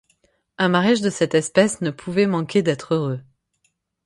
[0.57, 3.21] Un mariage de cette espèce ne pouvait manquer d'être heureux.